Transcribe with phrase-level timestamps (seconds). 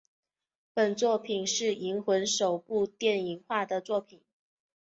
[0.73, 4.19] 本作品是银魂首部电影化的作品。